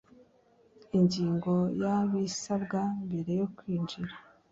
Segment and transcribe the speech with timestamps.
[0.97, 4.13] Ingingo ya ibisabwa mbere yo kwinjira